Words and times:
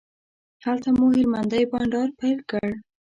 هلته 0.65 0.89
مو 0.97 1.05
هلمندی 1.15 1.63
بانډار 1.71 2.09
پیل 2.19 2.39
کړ. 2.49 2.67